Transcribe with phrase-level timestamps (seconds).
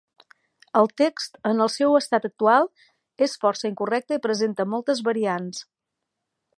[0.79, 2.67] El text en el seu estat actual
[3.29, 5.63] és força incorrecte i presenta moltes variants.